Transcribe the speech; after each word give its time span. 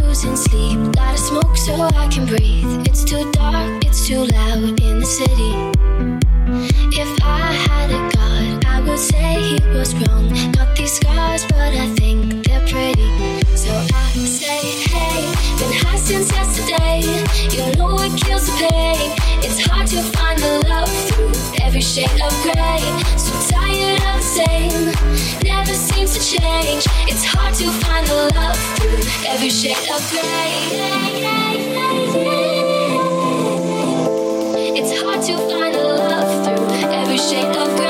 Losing 0.00 0.36
sleep. 0.36 0.78
Gotta 0.94 1.18
smoke 1.18 1.56
so 1.56 1.74
I 1.82 2.08
can 2.08 2.24
breathe. 2.26 2.86
It's 2.86 3.04
too 3.04 3.30
dark, 3.32 3.84
it's 3.84 4.06
too 4.06 4.24
loud 4.24 4.80
in 4.80 5.00
the 5.00 5.06
city. 5.06 5.52
If 6.96 7.10
I 7.22 7.52
had 7.52 7.90
a 7.90 8.00
god, 8.16 8.64
I 8.64 8.80
would 8.80 8.98
say 8.98 9.40
he 9.40 9.60
was 9.76 9.94
wrong. 9.94 10.28
Got 10.52 10.76
these 10.76 10.92
scars, 10.92 11.44
but 11.46 11.74
I 11.74 11.86
think 11.94 12.46
they're 12.46 12.66
pretty. 12.66 13.42
So 13.54 13.72
I 13.72 14.12
say, 14.12 14.60
hey, 14.88 15.26
been 15.58 15.72
high 15.82 15.96
since 15.96 16.30
yesterday. 16.32 17.00
You 17.54 17.76
know 17.76 17.98
it 18.00 18.16
kills 18.20 18.46
the 18.46 18.52
pain. 18.68 19.12
It's 19.44 19.60
hard 19.66 19.86
to 19.88 20.02
find 20.16 20.38
the 20.38 20.64
love 20.68 20.88
through 21.08 21.32
every 21.62 21.82
shade 21.82 22.20
of 22.20 22.32
gray. 22.42 22.80
So 23.16 23.32
tired 23.50 24.00
of 24.08 24.16
the 24.16 24.22
same 24.22 24.91
to 26.12 26.20
change. 26.20 26.84
It's 27.08 27.24
hard 27.24 27.54
to 27.54 27.70
find 27.84 28.06
the 28.06 28.30
love 28.34 28.56
through 28.76 29.00
every 29.26 29.48
shade 29.48 29.76
of 29.90 30.02
gray. 30.10 30.52
It's 34.76 35.00
hard 35.00 35.22
to 35.22 35.36
find 35.48 35.74
the 35.74 35.82
love 35.82 36.44
through 36.44 36.66
every 36.92 37.16
shade 37.16 37.56
of 37.56 37.76
gray. 37.76 37.81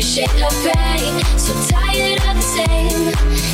shade 0.00 0.30
of 0.42 0.52
gray. 0.62 1.22
So 1.36 1.52
tired 1.68 2.20
of 2.28 2.36
the 2.36 2.42
same, 2.42 3.12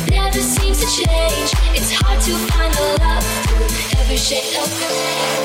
never 0.09 0.39
seems 0.39 0.79
to 0.79 0.87
change. 0.87 1.51
It's 1.75 1.91
hard 1.91 2.21
to 2.21 2.33
find 2.51 2.73
the 2.73 2.97
love 3.01 3.23
through 3.47 3.99
every 3.99 4.17
shade 4.17 4.55
of 4.55 4.69
gray. 4.77 5.36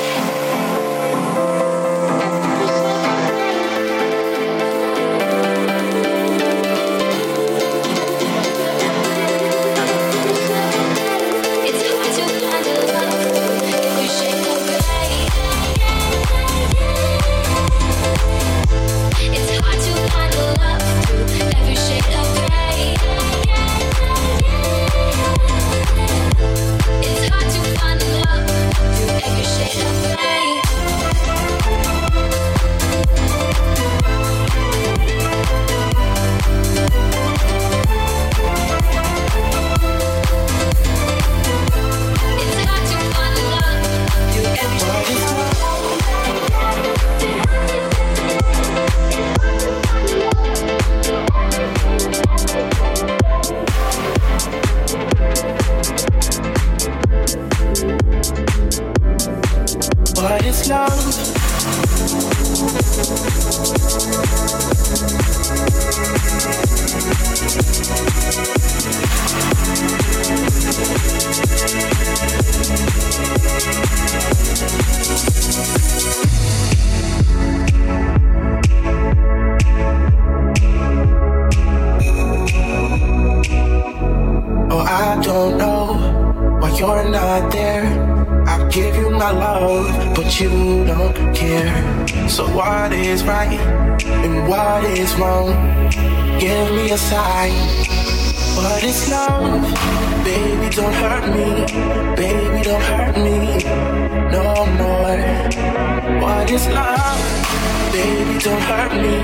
Baby, 107.92 108.38
don't 108.38 108.62
hurt 108.62 108.92
me. 109.02 109.16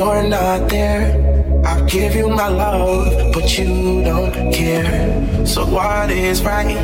you're 0.00 0.22
not 0.22 0.70
there. 0.70 1.04
I 1.62 1.74
give 1.82 2.14
you 2.14 2.28
my 2.30 2.48
love, 2.48 3.34
but 3.34 3.46
you 3.58 4.02
don't 4.02 4.32
care. 4.50 4.88
So 5.46 5.66
what 5.66 6.10
is 6.10 6.42
right 6.42 6.76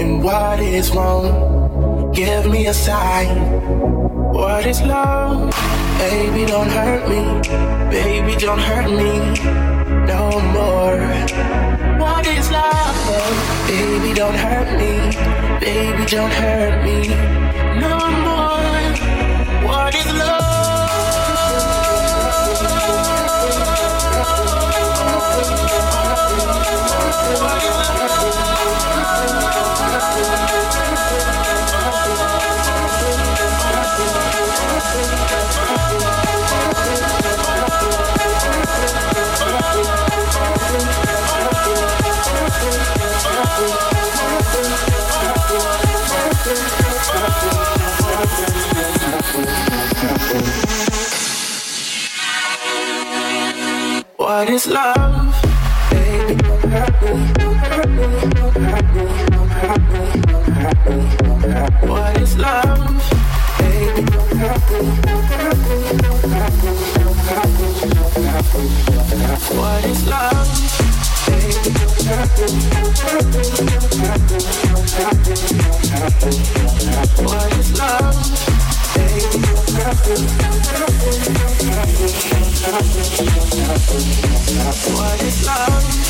and 0.00 0.24
what 0.24 0.58
is 0.58 0.90
wrong? 0.90 2.12
Give 2.12 2.44
me 2.50 2.66
a 2.66 2.74
sign. 2.74 3.30
What 4.38 4.66
is 4.66 4.82
love? 4.82 5.54
Baby, 5.98 6.42
don't 6.52 6.72
hurt 6.78 7.02
me. 7.12 7.22
Baby, 7.96 8.34
don't 8.44 8.64
hurt 8.70 8.90
me 9.00 9.12
no 10.12 10.22
more. 10.56 10.98
What 12.02 12.26
is 12.26 12.50
love? 12.50 12.96
Baby, 13.68 14.10
don't 14.20 14.38
hurt 14.46 14.70
me. 14.80 14.92
Baby, 15.64 16.04
don't 16.16 16.34
hurt 16.42 16.74
me 16.86 16.98
no 17.84 17.94
more. 18.26 18.82
What 19.68 19.94
is 19.94 20.10
love? 20.22 20.37
What 80.08 80.16
is 85.22 85.46
love? 85.46 86.07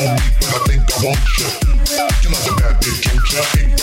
on 0.00 0.14
me, 0.16 0.26
but 0.40 0.50
I 0.50 0.58
think 0.66 0.82
I 0.82 0.96
want 1.06 1.22
you. 1.38 1.48
You 2.22 2.28
like 2.34 2.50
a 2.50 2.54
bad 2.58 2.74
bitch, 2.82 3.06
ain't 3.06 3.22
ya? 3.30 3.42
Ain't 3.58 3.78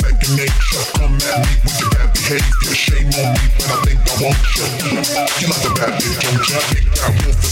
second 0.00 0.36
nature? 0.36 0.84
Come 0.96 1.20
at 1.20 1.44
me 1.44 1.52
with 1.64 1.80
your 1.80 1.90
bad 1.90 2.08
behavior. 2.14 2.74
Shame 2.74 3.12
on 3.12 3.28
me, 3.34 3.44
but 3.58 3.68
I 3.68 3.76
think 3.84 4.00
I 4.00 4.14
want 4.24 4.40
you. 4.56 4.64
You 5.40 5.46
like 5.52 5.64
a 5.64 5.72
bad 5.74 5.92
bitch, 6.00 6.22
ya? 6.48 6.60
Ain't 6.72 6.88
that 6.96 7.12
wolf 7.26 7.43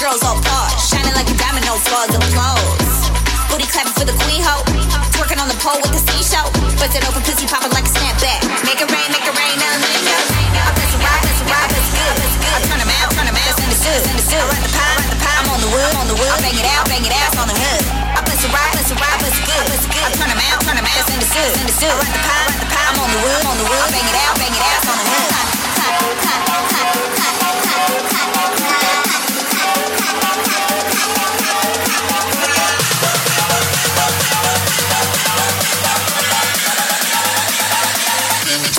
girls 0.00 0.22
all 0.24 0.40
pause, 0.40 0.88
shining 0.88 1.14
like 1.14 1.28
a 1.28 1.36
diamond, 1.36 1.66
no 1.66 1.76
flaws 1.76 2.08
clothes. 2.32 3.19
Booty 3.50 3.66
clapping 3.66 3.92
for 3.98 4.06
the 4.06 4.14
queen 4.22 4.46
hoe, 4.46 4.62
twerking 5.18 5.42
on 5.42 5.50
the 5.50 5.58
pole 5.58 5.82
with 5.82 5.90
the 5.90 5.98
seashell. 6.06 6.46
Bust 6.78 6.94
it 6.94 7.02
open, 7.02 7.18
pussy 7.26 7.50
popping 7.50 7.74
like 7.74 7.82
a 7.82 7.90
snapback. 7.90 8.46
Make 8.62 8.78
it 8.78 8.86
rain, 8.86 9.10
make 9.10 9.26
it 9.26 9.34
rain, 9.34 9.58
run 14.46 14.62
the 14.62 14.70
pie. 14.70 15.02
I'm 15.34 15.50
on 15.50 15.58
the 15.58 15.70
wood, 15.74 15.94
on 15.98 16.06
the 16.06 16.14
wood. 16.14 16.30
I 16.30 16.38
bang 16.38 16.54
it 16.54 16.68
out, 16.78 16.86
bang 16.86 17.02
it 17.02 17.10
out 17.10 17.34
on 17.42 17.50
the 17.50 17.56
hood. 17.58 17.82
I 18.14 18.22
press 18.22 18.38
good, 18.38 18.54
good. 18.54 19.66
I 19.66 20.38
out. 20.46 20.62
I 20.62 20.70
run 20.70 21.10
the 21.18 21.26
pie, 21.26 21.90
run 21.90 22.06
the 22.06 22.22
pie. 22.22 22.86
I'm 22.86 23.02
on 23.02 23.10
the 23.10 23.18
wood, 23.18 23.42
on 23.50 23.56
the 23.58 23.66
wood. 23.66 23.82
I 23.82 23.90
bang 23.90 24.06
it 24.06 24.18
out, 24.30 24.34
bang 24.38 24.54
it 24.54 24.62
out 24.62 24.86
on 24.86 24.94
the 24.94 25.06
hood. 25.10 25.30
See 28.10 28.66
me 28.66 28.69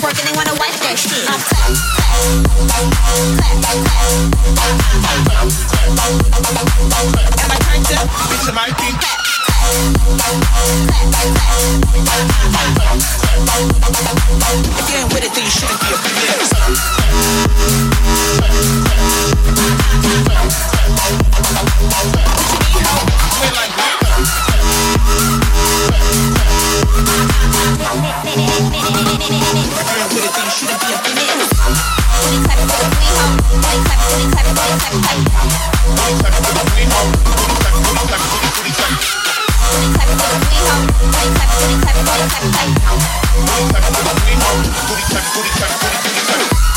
twerking 0.02 0.26
and 0.26 0.34
wanna 0.34 0.50
wipe 0.58 0.74
that 0.82 0.98
shit. 0.98 1.14
I 1.30 1.38
clap, 1.46 1.70
clap, 2.66 3.54
clap, 3.62 3.86
clap. 5.22 5.46
Am 7.38 7.46
I 7.46 7.62
turned 7.62 7.86
up? 7.94 8.10
I 8.58 8.74
beat? 8.82 8.98
Clap, 8.98 9.22
clap, 10.02 10.42
clap, 10.82 11.30
clap. 12.74 12.98
If 14.74 14.90
you 14.90 14.98
ain't 14.98 15.14
with 15.14 15.22
it, 15.22 15.30
then 15.34 15.44
you 15.44 15.50
shouldn't 15.54 15.78
be 15.78 15.86
a 15.86 16.02
We're 26.34 26.41
booty 44.88 45.02
clap, 45.08 45.24
booty 45.34 45.48
clap, 45.50 46.02
booty 46.02 46.20
clap. 46.26 46.71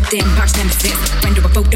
get 0.00 0.10
them, 0.10 0.28
punch 0.36 0.52
them, 0.52 0.68
fist. 0.68 1.14
Friend 1.22 1.38
of 1.38 1.44
a 1.44 1.48
photo. 1.48 1.75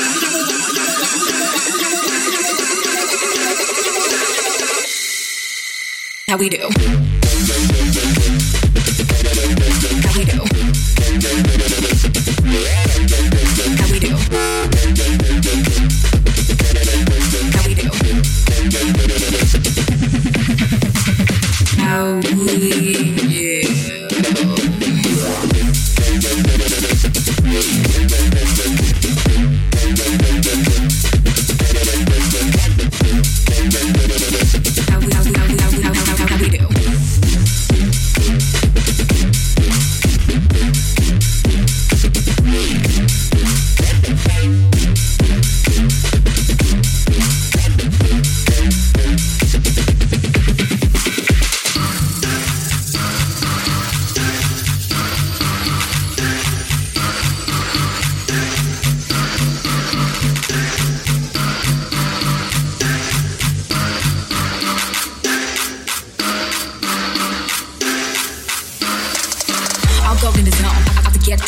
how 6.31 6.37
we 6.37 6.47
do. 6.47 7.00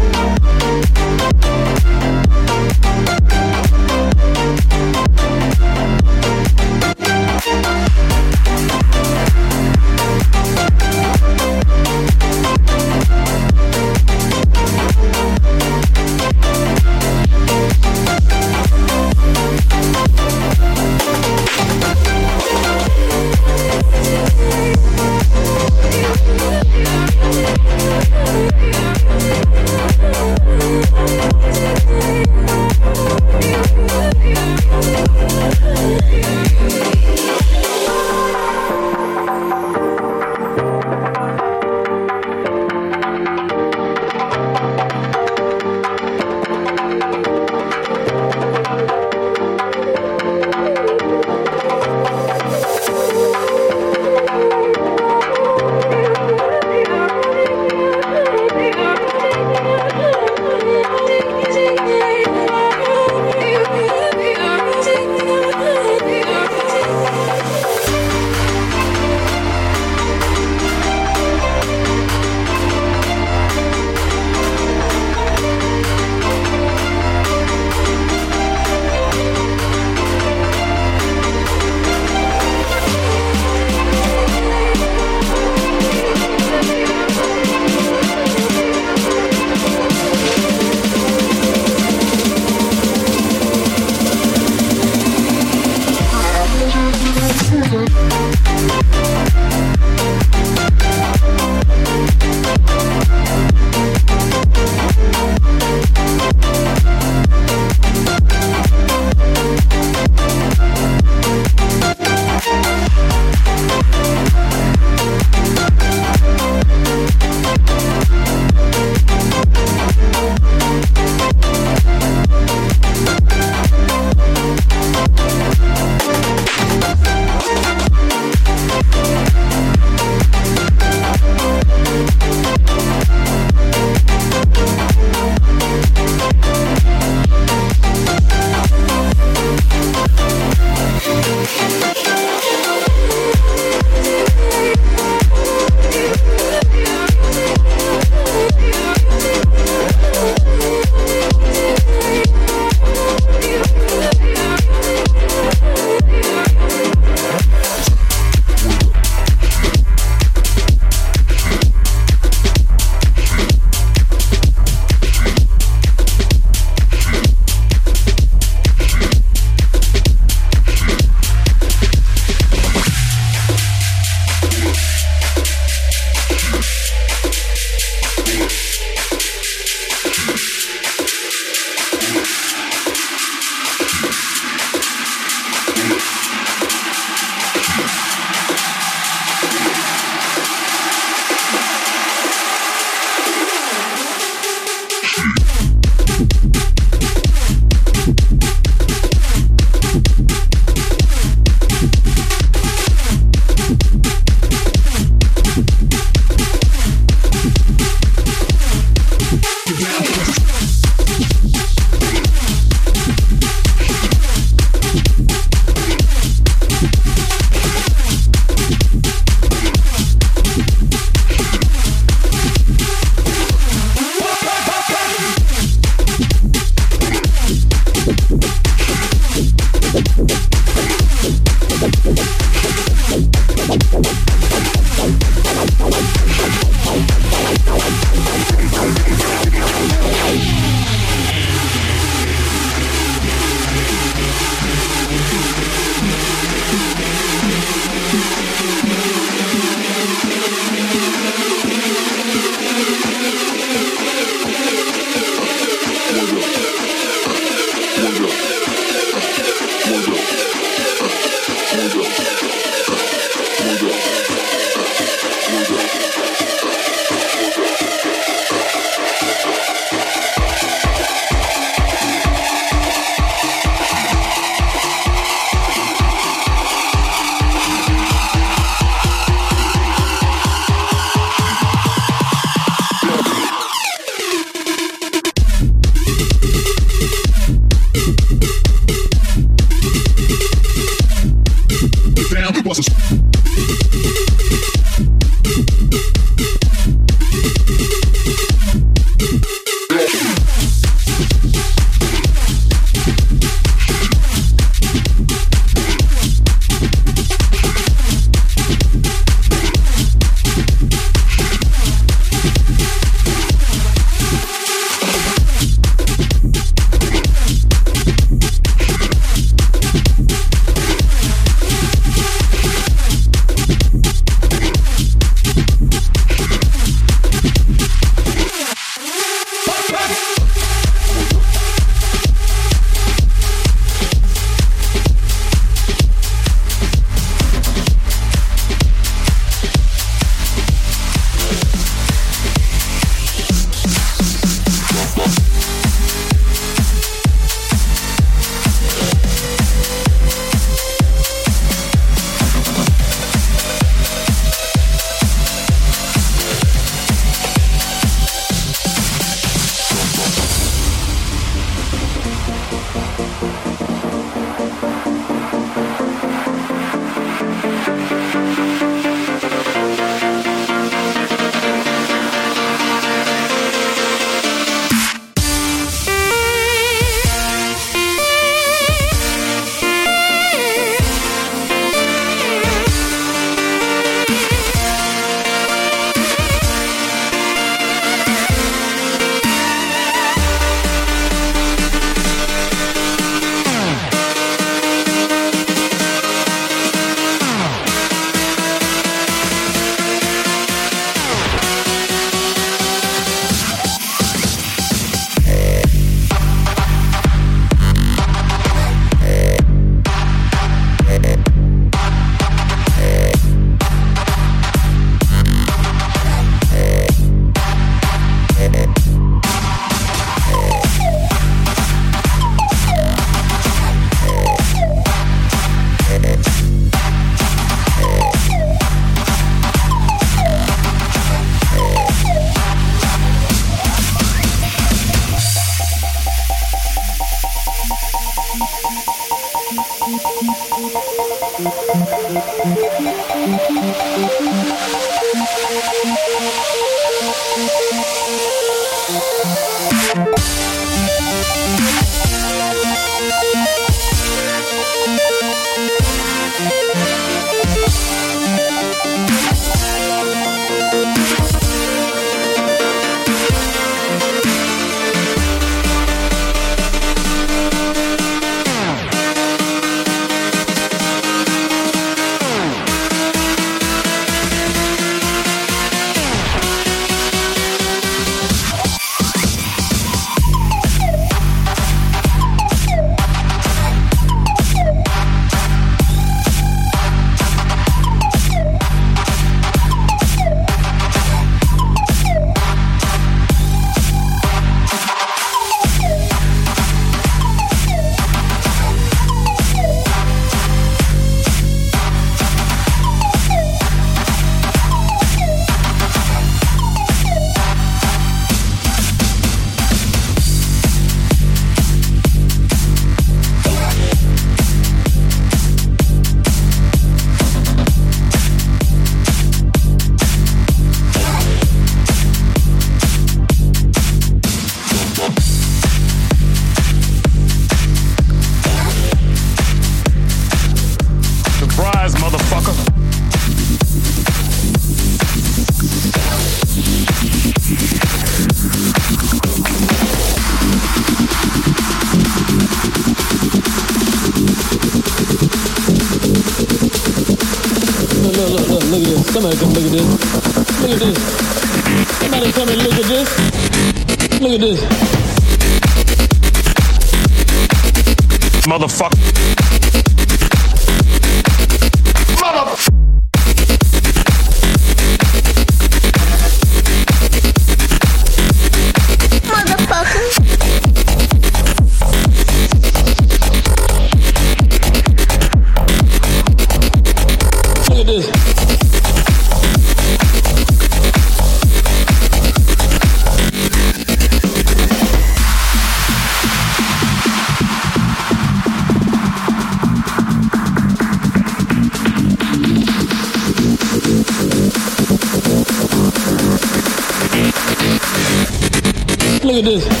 At 599.61 599.65
this. 599.65 600.00